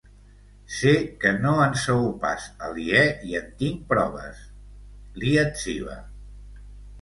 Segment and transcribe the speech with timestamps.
[0.75, 3.03] Sé que no en sou pas aliè
[3.33, 4.41] i en tinc proves,
[5.21, 6.01] li etziba.